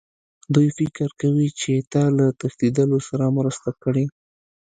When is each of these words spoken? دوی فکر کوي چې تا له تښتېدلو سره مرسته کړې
دوی 0.53 0.67
فکر 0.77 1.09
کوي 1.21 1.47
چې 1.59 1.73
تا 1.93 2.03
له 2.17 2.25
تښتېدلو 2.39 2.99
سره 3.07 3.25
مرسته 3.37 3.69
کړې 3.83 4.05